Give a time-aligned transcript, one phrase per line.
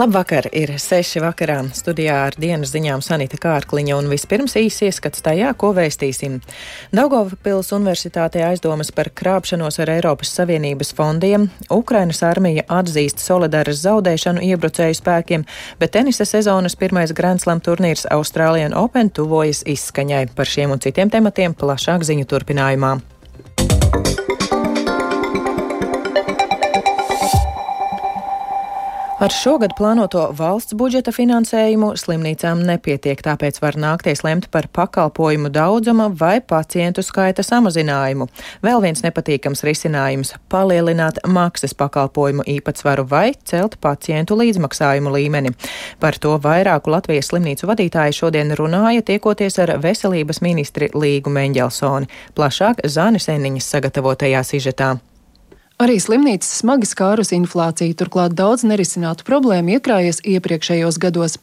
[0.00, 1.58] Labvakar, ir seši vakarā.
[1.76, 6.38] Studijā ar dienas ziņām Sanita Kārkliņa un vispirms īsi ieskats tajā, ko vēstīsim.
[6.96, 15.02] Daugavpils universitātē aizdomas par krāpšanos ar Eiropas Savienības fondiem, Ukrainas armija atzīst Solidaras zaudēšanu iebrucēju
[15.02, 15.44] spēkiem,
[15.82, 20.30] bet tenisa sezonas pirmais Grand Slam turnīrs Australian Open tuvojas izskaņai.
[20.32, 22.96] Par šiem un citiem tematiem plašāk ziņu turpinājumā.
[29.20, 36.06] Ar šogad plānoto valsts budžeta finansējumu slimnīcām nepietiek, tāpēc var nākties lemt par pakalpojumu daudzuma
[36.08, 38.30] vai pacientu skaita samazinājumu.
[38.64, 45.52] Vēl viens nepatīkams risinājums- palielināt maksas pakalpojumu īpatsvaru vai celt pacientu līdzmaksājumu līmeni.
[46.00, 52.08] Par to vairāku Latvijas slimnīcu vadītāji šodien runāja, tiekoties ar veselības ministri Līgu Meņģelsoni.
[52.34, 55.09] Plašāk Zānis Eniņas sagatavotajā sižetā.
[55.80, 61.38] Arī slimnīcas smagi skārus inflācija, turklāt daudz nerisinātu problēmu iekrājies iepriekšējos gados.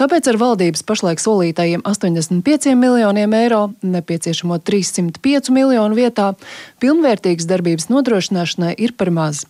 [0.00, 6.30] Tāpēc ar valdības pašlaik solītajiem 85 miljoniem eiro, nepieciešamo 305 miljonu vietā,
[6.80, 9.44] pilnvērtīgas darbības nodrošināšanai ir par maz.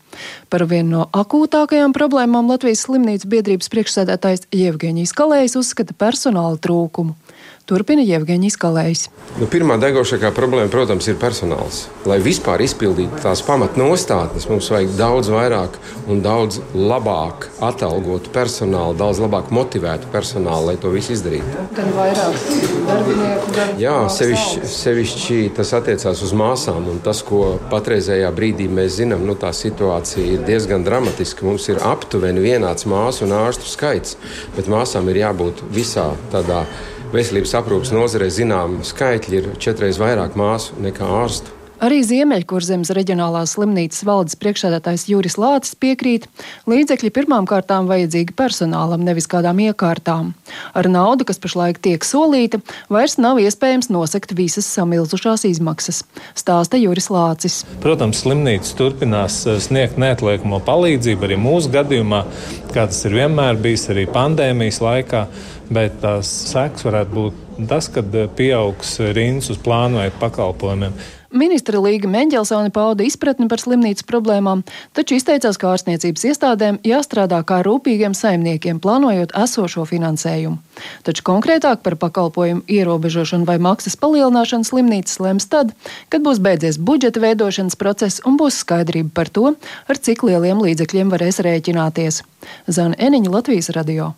[0.51, 7.15] Par vienu no akūtākajām problēmām Latvijas slimnīcu biedrības priekšsēdētājs Jevgeņijs Kalējs uzskata personāla trūkumu.
[7.73, 9.03] Turpina Jevgeņģis Kalējs.
[9.39, 11.87] Nu, pirmā degošākā problēma, protams, ir personāls.
[12.05, 15.79] Lai vispār izpildītu tās pamatnostādnes, mums vajag daudz vairāk
[16.13, 21.65] un daudz labāk atalgotu personālu, daudz labāk motivētu personālu, lai to visu izdarītu.
[21.79, 22.37] Gan vairāk
[22.91, 26.93] darbinieku, gan Jā, sevišķi, sevišķi tas attiecās uz māsām.
[27.07, 31.49] Tas, ko patreizējā brīdī mēs zinām, nu, tā situācija ir diezgan dramatiska.
[31.49, 34.21] Mums ir aptuveni vienāds māsu un ārstu skaits,
[34.59, 36.67] bet māsām ir jābūt visā tādā
[37.13, 41.62] veselības aprūpas nozarē zinām skaitļi ir četreiz vairāk māsu nekā ārstu.
[41.83, 46.29] Arī Ziemeļkurzemes reģionālās slimnīcas valdes priekšsēdētājs Juris Lācis piekrīt,
[46.71, 50.29] līdzekļi pirmām kārtām vajadzīgi personālam, nevis kādām iekārtām.
[50.79, 56.05] Ar naudu, kas pašlaik tiek solīta, vairs nav iespējams nosekt visas samilzušās izmaksas,
[56.39, 57.65] stāsta Juris Lācis.
[57.83, 62.23] Protams, slimnīca turpinās eh, sniegt neatliekamo palīdzību arī mūsu gadījumā,
[62.71, 65.25] kā tas ir vienmēr bijis arī pandēmijas laikā
[65.73, 70.95] bet tās sekas varētu būt tas, ka eh, pieaugs rindas uz plānveidu pakalpojumiem.
[71.33, 74.63] Ministra Līga Meņģelsone pauda izpratni par slimnīcas problēmām,
[74.93, 80.61] taču izteicās, ka ārstniecības iestādēm jāstrādā kā rūpīgiem saimniekiem, plānojot esošo finansējumu.
[81.09, 85.73] Taču konkrētāk par pakalpojumu ierobežošanu vai maksas palielināšanu slimnīcas lems tad,
[86.13, 89.55] kad būs beidzies budžeta veidošanas process un būs skaidrība par to,
[89.89, 92.25] ar cik lieliem līdzekļiem varēs rēķināties.
[92.69, 94.13] Zana Eniņa Latvijas radio.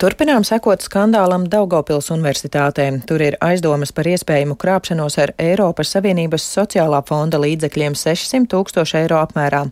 [0.00, 2.86] Turpinām sekot skandālam Daugopils universitātē.
[3.04, 9.18] Tur ir aizdomas par iespējamu krāpšanos ar Eiropas Savienības sociālā fonda līdzekļiem 600 tūkstoši eiro
[9.20, 9.66] apmērā.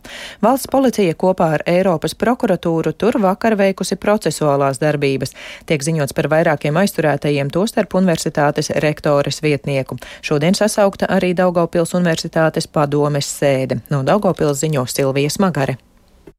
[0.44, 5.32] Valsts policija kopā ar Eiropas prokuratūru tur vakar veikusi procesuālās darbības.
[5.64, 9.96] Tiek ziņots par vairākiem aizturētajiem, tostarp universitātes rektores vietnieku.
[10.20, 13.80] Šodien sasaukta arī Daugopils universitātes padomes sēde.
[13.88, 15.80] No Daugopils ziņo Silvija Smagare.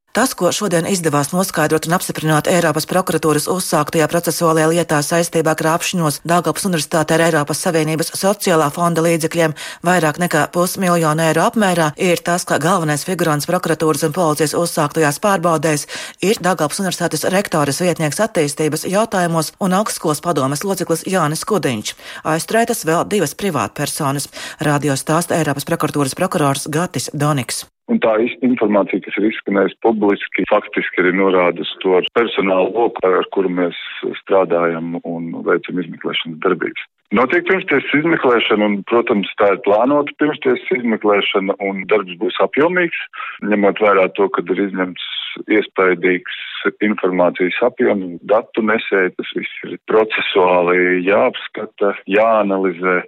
[0.09, 6.66] Tas, ko šodien izdevās noskaidrot un apstiprināt Eiropas prokuratūras uzsāktajā procesuālajā lietā saistībā krāpšanos Dāngāpas
[6.66, 9.53] Universitātē ar Eiropas Savienības sociālā fonda līdzekļiem
[9.86, 15.86] vairāk nekā pusmiljonu eiro apmērā, ir tas, ka galvenais figurants prokuratūras un policijas uzsāktajās pārbaudēs
[16.25, 21.98] ir Dāngāpas Universitātes rektoras vietnieks attīstības jautājumos un augstskolas padomes loceklis Jānis Kudiņš.
[22.34, 24.31] Aizturētas vēl divas privātpersonas.
[24.59, 27.68] Radio stāsta Eiropas prokuratūras prokurors Gatis Doniks.
[27.89, 28.11] Un tā
[28.45, 33.79] informācija, kas ir izskanējusi publiski, faktiski arī norāda uz to personālu loku, ar kuru mēs
[34.22, 36.85] strādājam un veicam izmeklēšanas darbības.
[37.17, 43.01] Notiek pirmstiesas izmeklēšana, un, protams, tā ir plānota pirmstiesas izmeklēšana, un darbs būs apjomīgs,
[43.50, 45.09] ņemot vērā to, ka ir izņemts
[45.50, 46.39] iespaidīgs
[46.85, 53.00] informācijas apjoms, datu nesēja, tas viss ir procesuāli jāapskata, jāanalizē.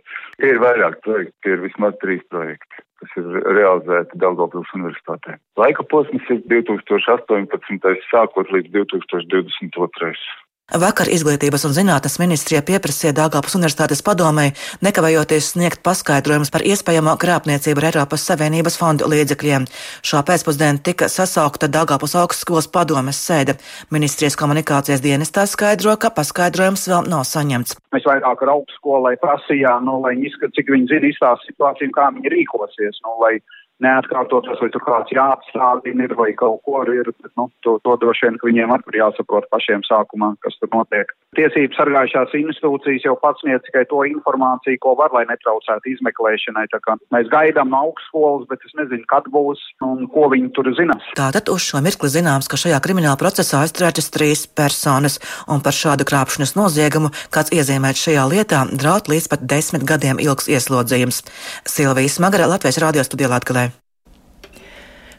[0.42, 5.38] Ir vairāk projekti, ir vismaz trīs projekti kas ir realizēti Daugavpils universitātē.
[5.60, 8.06] Laika posms ir 2018.
[8.12, 10.14] sākot līdz 2022.
[10.72, 14.54] Vakar Izglītības un zinātnes ministrija pieprasīja Dāngāpas universitātes padomei
[14.86, 19.66] nekavējoties sniegt paskaidrojumus par iespējamo krāpniecību ar Eiropas Savienības fondu līdzekļiem.
[20.08, 23.58] Šā pēcpusdienā tika sasaukta Dāngāpas augstskolas padomes sēde.
[23.92, 27.76] Ministrijas komunikācijas dienestā skaidro, ka paskaidrojums vēl nav saņemts.
[27.92, 32.08] Mēs vairāk ar augstskolai prasījām, nu, lai viņi izskata, cik viņi zina īstās situāciju, kā
[32.16, 33.42] viņi rīkosies, nu, lai
[33.84, 38.28] neatkārtotos, vai tur kāds jāapstrādina ir, vai kaut ko ir, bet, nu, to, to droši
[38.28, 41.12] vien, ka viņiem arī jāsaprot pašiem sākumā, kas tur notiek.
[41.38, 46.66] Tiesības sargājušās institūcijas jau pats sniedz tikai to informāciju, ko var, lai netraucētu izmeklēšanai.
[46.74, 50.68] Tā kā mēs gaidām no augstskolas, bet es nezinu, kad būs un ko viņi tur
[50.76, 51.08] zinās.
[51.16, 56.08] Tātad uz šo mirkli zināms, ka šajā krimināla procesā aizturētas trīs personas, un par šādu
[56.10, 61.24] krāpšanas noziegumu, kāds iezīmēts šajā lietā, draud līdz pat desmit gadiem ilgs ieslodzījums.
[61.64, 63.71] Silvijas Smagara Latvijas radio studijā Latgalē.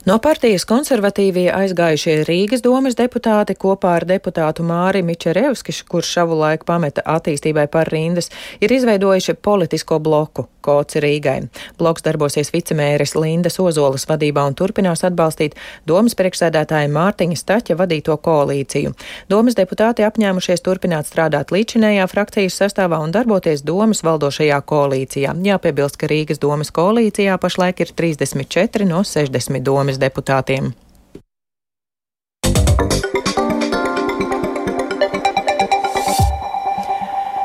[0.03, 6.67] No partijas konservatīvie aizgājušie Rīgas domas deputāti kopā ar deputātu Māri Mičerevskišu, kurš savu laiku
[6.67, 8.27] pameta attīstībai par rindas,
[8.59, 11.37] ir izveidojuši politisko bloku Koci Rīgai.
[11.79, 15.55] Bloks darbosies vicemēres Lindas Ozolas vadībā un turpinās atbalstīt
[15.87, 18.95] domas priekšsēdētāja Mārtiņa Staķa vadīto koalīciju.
[19.31, 25.35] Domas deputāti apņēmušies turpināt strādāt līdzinējā frakcijas sastāvā un darboties domas valdošajā koalīcijā.
[25.47, 30.73] Jāpiebilst, ka Rīgas domas koalīcijā pašlaik ir 34 no 60 domas saimnes deputātiem.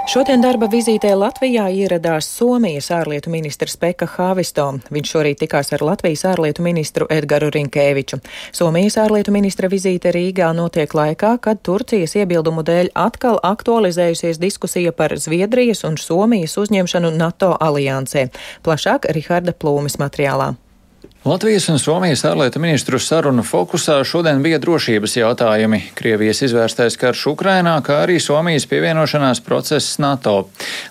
[0.07, 4.79] Šodien darba vizītē Latvijā ieradās Somijas ārlietu ministrs Pekka Hāvisto.
[4.89, 8.21] Viņš šorīt tikās ar Latvijas ārlietu ministru Edgaru Rinkēviču.
[8.55, 15.13] Somijas ārlietu ministra vizīte Rīgā notiek laikā, kad Turcijas iebildumu dēļ atkal aktualizējusies diskusija par
[15.19, 18.29] Zviedrijas un Somijas uzņemšanu NATO aliansē.
[18.63, 20.55] Plašāk Riharda Plūmes materiālā.
[21.25, 27.73] Latvijas un Somijas ārlietu ministru sarunu fokusā šodien bija drošības jautājumi, Krievijas izvērstais karš Ukrainā,
[27.83, 30.45] kā arī Somijas pievienošanās process NATO.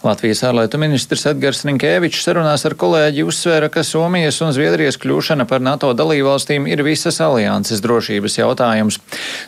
[0.04, 5.62] Latvijas ārlietu ministrs Edgars Rinkēvičs sarunās ar kolēģi uzsvēra, ka Somijas un Zviedrijas kļūšana par
[5.64, 8.98] NATO dalībvalstīm ir visas alianses drošības jautājums.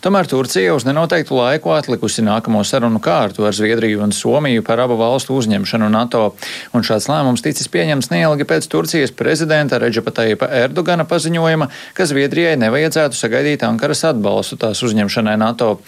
[0.00, 4.96] Tomēr Turcija uz nenoteiktu laiku atlikusi nākamo sarunu kārtu ar Zviedriju un Somiju par abu
[5.02, 6.24] valstu uzņemšanu NATO,
[6.72, 12.06] un šāds lēmums ticis pieņemts neilgi pēc Turcijas prezidenta Reģepa Taipa Erdogan Erdogana paziņojuma, ka
[12.08, 15.78] Zviedrijai nevajadzētu sagaidīt Ankaras atbalstu tās uzņemšanai NATO.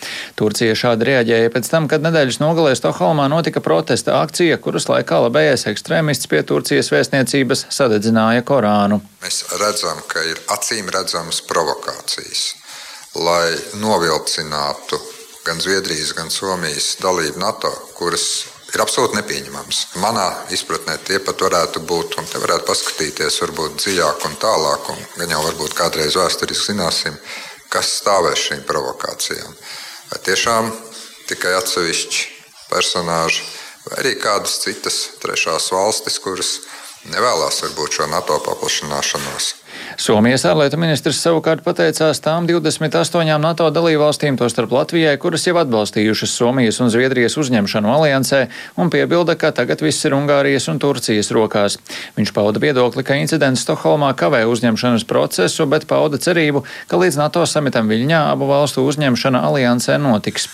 [0.41, 5.69] Turcija šādi reaģēja pēc tam, kad nedēļas nogalē Stokholmā notika protesta akcija, kuras laikā labējais
[5.71, 9.00] ekstrēmists pie Turcijas vēstniecības sadedzināja Korānu.
[9.23, 12.44] Mēs redzam, ka ir acīm redzamas provokācijas,
[13.21, 15.00] lai novilcinātu
[15.47, 19.81] gan Zviedrijas, gan Somijas dalību NATO, kuras ir absolūti nepieņemams.
[20.02, 25.00] Manā izpratnē tie pat varētu būt, un te varētu paskatīties varbūt dziļāk un tālāk, un
[25.17, 27.17] gan jau varbūt kādreiz vēsturiski zināsim,
[27.70, 29.56] kas stāvēs šīm provokācijām.
[30.11, 30.70] Vai tiešām
[31.31, 32.26] tikai atsevišķi
[32.70, 33.46] personāži,
[33.87, 36.58] vai arī kādas citas trešās valstis, kuras
[37.11, 39.55] nevēlas varbūt šo NATO paplašināšanos.
[40.00, 46.81] Somijas ārlietu ministrs savukārt pateicās tām 28 NATO dalībvalstīm, tostarp Latvijai, kuras jau atbalstījušas Somijas
[46.81, 48.38] un Zviedrijas uzņemšanu aliansē,
[48.81, 51.76] un piebilda, ka tagad viss ir Ungārijas un Turcijas rokās.
[52.17, 57.44] Viņš pauda viedokli, ka incidents Stokholmā kavē uzņemšanas procesu, bet pauda cerību, ka līdz NATO
[57.44, 60.49] samitam Viļņā abu valstu uzņemšana aliansē notiks.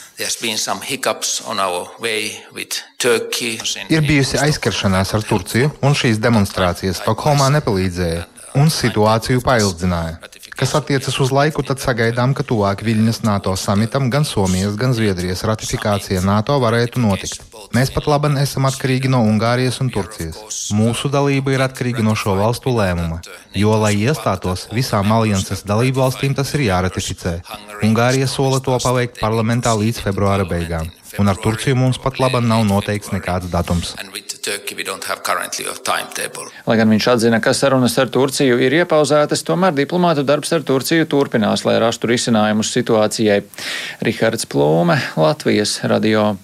[3.95, 10.17] Ir bijusi aizskaršanās ar Turciju, un šīs demonstrācijas Stokholmā nepalīdzēja un situāciju paildzināja.
[10.57, 15.45] Kas attiecas uz laiku, tad sagaidām, ka tuvāk Viļņas NATO samitam gan Somijas, gan Zviedrijas
[15.45, 17.43] ratifikācija NATO varētu notikt.
[17.77, 20.39] Mēs pat labi esam atkarīgi no Ungārijas un Turcijas.
[20.73, 23.21] Mūsu dalība ir atkarīga no šo valstu lēmuma,
[23.53, 27.37] jo, lai iestātos, visām alianses dalību valstīm tas ir jāratificē.
[27.85, 30.89] Ungārija sola to paveikt parlamentā līdz februāra beigām,
[31.21, 33.93] un ar Turciju mums pat labi nav noteikts nekāds datums.
[36.69, 41.09] Lai gan viņš atzina, ka sarunas ar Turciju ir iepauzētas, tomēr diplomātu darbs ar Turciju
[41.11, 43.43] turpinās, lai rastu risinājumus situācijai.
[44.07, 46.37] Rihards Plūme, Latvijas radio.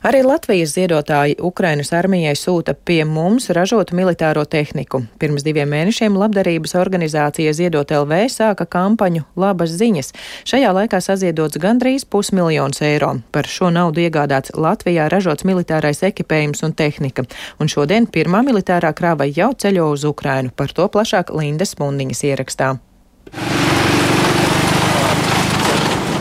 [0.00, 5.02] Arī Latvijas ziedotāji Ukrainas armijai sūta pie mums ražotu militāro tehniku.
[5.20, 10.12] Pirms diviem mēnešiem labdarības organizācija Ziedot LV sāka kampaņu Labas ziņas.
[10.48, 13.18] Šajā laikā saziedots gandrīz pusmiljons eiro.
[13.28, 17.28] Par šo naudu iegādāts Latvijā ražots militārais ekipējums un tehnika.
[17.60, 20.48] Un šodien pirmā militārā krāva jau ceļo uz Ukrainu.
[20.56, 22.78] Par to plašāk Lindas Mundiņas ierakstā.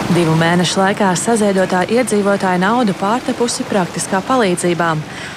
[0.09, 4.87] Divu mēnešu laikā saziedotā iedzīvotāja nauda pārtepusi praktiskā palīdzībā.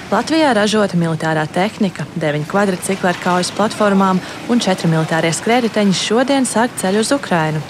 [0.09, 4.17] Latvijā ražota militārā tehnika, 9 kvadrcikli ar kaujas platformām
[4.49, 7.61] un 4 militārie skrējēji šodien sāk ceļu uz Ukrajinu.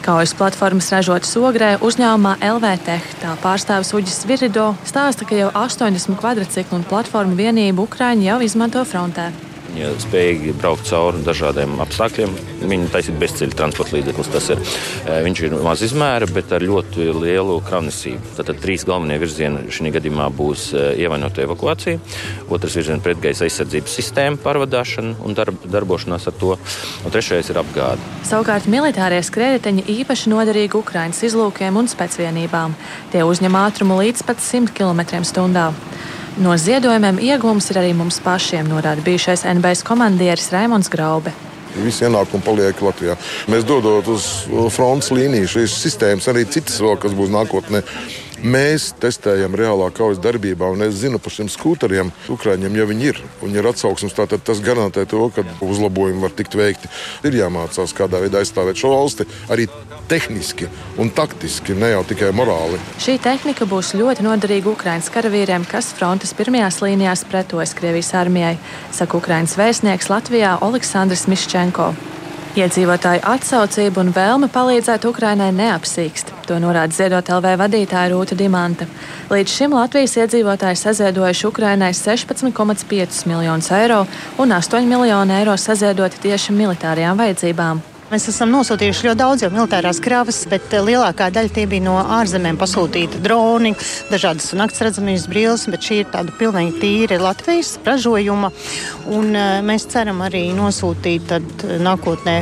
[0.00, 3.20] Kaujas platformas ražotas Ogrē uzņēmumā LVTech.
[3.20, 8.88] Tā pārstāvis Uģis Virido stāsta, ka jau 80 kvadrciklu un platformu vienību Ukraiņi jau izmanto
[8.88, 9.28] frontē.
[9.70, 12.32] Viņi ir spējīgi braukt cauri dažādiem apstākļiem.
[12.66, 14.30] Viņi taisīt bezceļa transporta līdzeklis.
[14.34, 14.62] Tas ir.
[15.04, 18.34] Eh, viņš ir maz izmēra, bet ar ļoti lielu kravnesību.
[18.34, 22.02] Tātad trīs galvenie virzieni šī gadījumā būs eh, ievainota evakuācija,
[22.50, 26.56] otrs virziens pretgaisa aizsardzības sistēma pārvadāšana un darb, darbošanās ar to,
[27.04, 28.02] un trešais ir apgāde.
[28.26, 32.74] Savukārt militārie skrējēji īpaši noderīgi Ukraiņas izlūkiem un spēcvienībām.
[33.14, 36.18] Tie uzņem ātrumu līdz pat 100 km/h.
[36.38, 41.32] No ziedojumiem iegūms ir arī mums pašiem, norāda bijušais NBS komandieris Raimons Graube.
[41.74, 43.16] Visi ienākumi paliek Latvijā.
[43.50, 44.26] Mēs dodot uz
[44.74, 47.82] frontes līniju šīs sistēmas, arī citas vēl, kas būs nākotnē.
[48.40, 53.20] Mēs testējam reālā kaujas darbībā, un es zinu par šiem skūteriem, Ukrāņiem, ja viņi ir.
[53.42, 56.88] Viņi ir atsauksmes, tātad tas garantē to, ka uzlabojumi var tikt veikti.
[57.28, 59.66] Ir jāmācās, kādā veidā aizstāvēt šo valsti arī
[60.10, 62.80] tehniski un taktiski, ne jau tikai morāli.
[63.02, 68.56] Šī tehnika būs ļoti noderīga Ukraiņas karavīriem, kas frontes pirmajās līnijās pretojas Krievijas armijai,
[68.96, 71.92] saka Ukraiņas vēstnieks Latvijā Aleksandrs Miščenko.
[72.58, 76.32] Iedzīvotāju atsaucība un vēlme palīdzēt Ukrainai neapsīkst.
[76.48, 78.88] To norāda ziedot LV vadītāja Rūta Dimanta.
[79.30, 84.02] Līdz šim Latvijas iedzīvotāji saziedojuši Ukrainai 16,5 miljonus eiro
[84.42, 87.86] un 8 miljonu eiro saziedoti tieši militārajām vajadzībām.
[88.10, 91.92] Mēs esam nosūtījuši ļoti daudz jau militārās kravas, bet eh, lielākā daļa tie bija no
[92.16, 93.70] ārzemēm pasūtīta droni,
[94.10, 98.50] dažādas nakts redzamības brilles, bet šī ir tāda pilnīgi tīra Latvijas ražojuma.
[99.14, 102.36] Un eh, mēs ceram arī nosūtīt tad, eh, nākotnē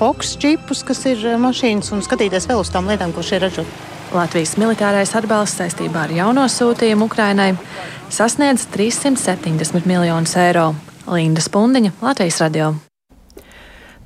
[0.00, 3.78] Fox čipus, kas ir mašīnas, un skatīties vēl uz tām lietām, ko šeit ražot.
[4.16, 7.52] Latvijas militārais atbalsts saistībā ar jauno sūtījumu Ukrainai
[8.08, 10.70] sasniedz 370 miljonus eiro.
[11.12, 12.78] Linda Spundiņa, Latvijas radio.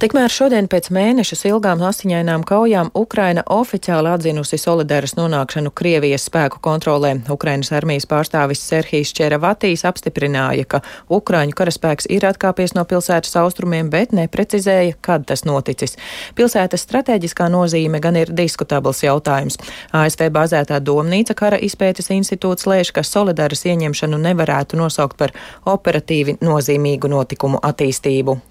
[0.05, 7.15] Tikmēr šodien pēc mēnešus ilgām asiņainām kaujām Ukraina oficiāli atzinusi solidāras nonākšanu Krievijas spēku kontrolē.
[7.33, 14.13] Ukrainas armijas pārstāvis Serhijas Čeravatīs apstiprināja, ka Ukraiņu karaspēks ir atkāpies no pilsētas austrumiem, bet
[14.13, 15.97] neprecizēja, kad tas noticis.
[16.37, 19.57] Pilsētas strateģiskā nozīme gan ir diskutabls jautājums.
[19.89, 25.33] ASV bāzētā domnīca kara izpētes institūts lēš, ka solidāras ieņemšanu nevarētu nosaukt par
[25.65, 28.43] operatīvi nozīmīgu notikumu attīstību.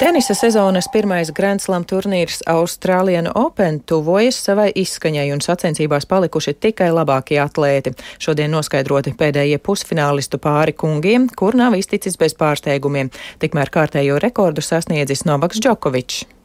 [0.00, 6.88] Tenisa sezonas pirmais Grand Slam turnīrs Austrālijana Open tuvojas savai izskaņai un sacensībās palikuši tikai
[6.96, 7.92] labākie atlēti.
[8.16, 13.12] Šodien noskaidroti pēdējie pusfinālistu pāri kungiem, kur nav izticis bez pārsteigumiem.
[13.44, 16.39] Tikmēr kārtējo rekordu sasniedzis Novaks Džokovičs.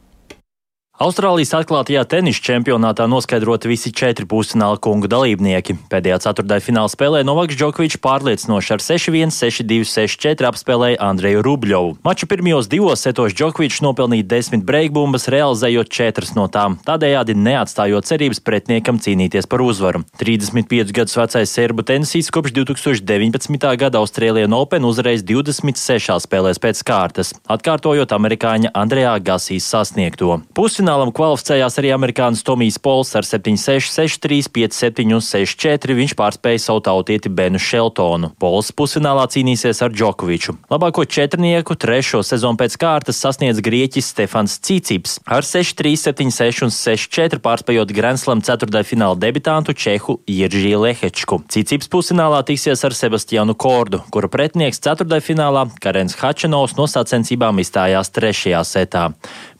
[0.96, 5.74] Austrālijas atklātajā tenisa čempionātā noskaidroti visi četri pusfināla kungu dalībnieki.
[5.92, 11.90] Pēdējā ceturtajā fināla spēlē Novaks Džokovičs pārliecinoši ar 6-1, 6-2, 6-4 apspēlēja Andreju Rubļovu.
[12.00, 18.40] Maču pirmajos divos setos Džokovičs nopelnīja desmit breakbumbas, realizējot četras no tām, tādējādi neatstājot cerības
[18.40, 20.00] pretiniekam cīnīties par uzvaru.
[20.16, 23.68] 35 gadus vecais serbu tenisīs kopš 2019.
[23.84, 30.40] gada Austrālijas Open uzreiz 26 spēlēs pēc kārtas, atkārtojot amerikāņa Andrejā Gasijas sasniegto.
[30.56, 35.94] Pusfināla Pusfinālam kvalificējās arī amerikānis Tomijs Pols ar 7-6, 6-3, 5-7 un 6-4.
[35.98, 38.28] Viņš pārspēja savu tautieti Benu Šeltonu.
[38.38, 40.54] Pols pusfinālā cīnīsies ar Džokoviču.
[40.70, 47.42] Labāko četrnieku trešo sezonu pēc kārtas sasniedz Grieķis Stefans Cīcips ar 6-3, 7-6 un 6-4
[47.42, 48.84] pārspējot Grenslam 4.
[48.86, 51.40] fināla debitantu Čehu Iržī Lehečku.
[51.50, 55.18] Cīcips pusfinālā tiksies ar Sebastianu Kordu, kura pretinieks 4.
[55.18, 58.54] finālā Karens Hačanovs no sacensībām izstājās 3.
[58.62, 59.08] setā.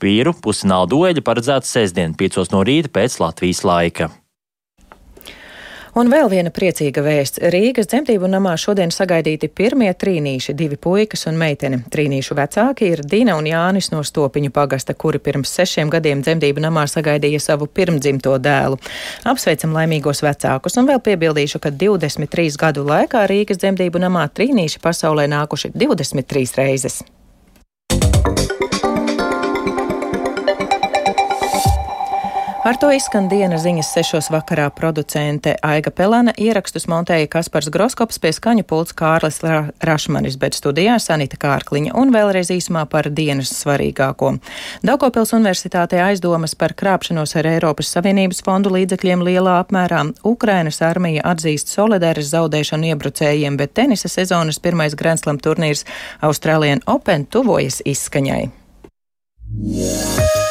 [0.02, 4.12] Vīru pusfināla dueļi paredzēts sestdien, 5 no rīta pēc Latvijas laika.
[5.96, 7.40] Un vēl viena priecīga vēsts.
[7.54, 11.78] Rīgas dzemdību namā šodien sagaidīti pirmie trīnīši, divi puikas un meitene.
[11.88, 16.84] Trīnīšu vecāki ir Dina un Jānis no Stopiņu pagasta, kuri pirms sešiem gadiem dzemdību namā
[16.92, 18.76] sagaidīja savu pirmdzimto dēlu.
[19.24, 25.30] Apsveicam laimīgos vecākus un vēl piebildīšu, ka 23 gadu laikā Rīgas dzemdību namā trīnīši pasaulē
[25.32, 27.06] nākuši 23 reizes.
[32.66, 38.32] Ar to izskan dienas ziņas sešos vakarā producente Aiga Pelēna, ierakstus montēja Kaspars Groskops pie
[38.34, 44.32] skaņu pults Kārlis Ra Rašmanis, bet studijā Sanita Kārkliņa un vēlreiz īsumā par dienas svarīgāko.
[44.82, 50.02] Daugopils universitātē aizdomas par krāpšanos ar Eiropas Savienības fondu līdzekļiem lielā apmērā.
[50.26, 55.86] Ukrainas armija atzīst solidāras zaudēšanu iebrucējiem, bet tenisa sezonas pirmais Grandslam turnīrs
[56.18, 58.42] Australian Open tuvojas izskaņai.
[59.56, 60.45] Yeah.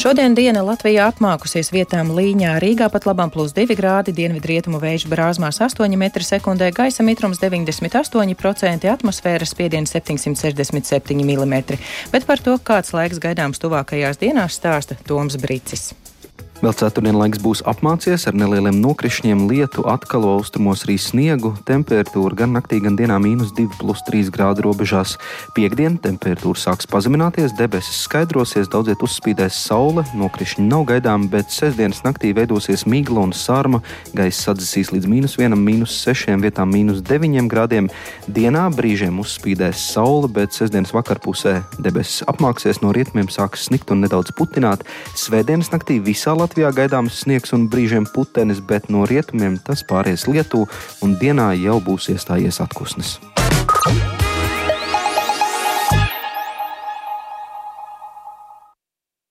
[0.00, 5.60] Šodien diena Latvijā apmākusies vietām līņā Rīgā pat labam plus 2 grādi, dienvidrietumu vēju brāzmās
[5.60, 11.80] 8 m2, gaisa mitrums 98%, atmosfēras spiediens 767 mm.
[12.14, 15.90] Bet par to, kāds laiks gaidāms tuvākajās dienās, stāsta Toms Brīcis.
[16.60, 21.54] Vēl ceturtdien laiks būs apmācies ar nelieliem nokrišņiem, lietu, atkal austrumos arī sniegu.
[21.64, 25.14] Temperatūra gan naktī, gan dienā mīnus 2,3 grādu robežās.
[25.56, 32.34] Piektdien temperatūra sāks pazemināties, debesis skaidrosies, daudziet uzspīdēs saule, nokrišņi nav gaidām, bet sestdienas naktī
[32.36, 33.80] veidosies migla un sārma.
[34.12, 37.88] Gaisa sadzisīs līdz mīnus 1, mīnus 6, vietām mīnus 9 grādiem.
[38.28, 44.36] Dienā brīžiem uzspīdēs saule, bet sestdienas vakarpusē debesis apmāksies, no rietumiem sāks snikt un nedaudz
[44.36, 44.84] putināt.
[45.16, 50.26] Svētdienas naktī visā Latvijā Latvijā gaidāms sniegs un brīžiem putenis, bet no rietumiem tas pāries
[50.26, 50.66] Lietuvā
[51.06, 53.20] un dienā jau būs iestājies atpūsnis.